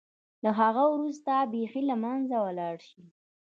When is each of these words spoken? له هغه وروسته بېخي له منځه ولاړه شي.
له 0.43 0.49
هغه 0.59 0.83
وروسته 0.93 1.33
بېخي 1.53 1.81
له 1.89 1.95
منځه 2.03 2.37
ولاړه 2.45 2.83
شي. 2.89 3.03